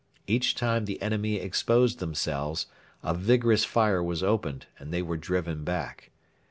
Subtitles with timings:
[0.25, 2.65] Each time the enemy exposed themselves,
[3.03, 6.09] a vigorous fire was opened and they were driven back.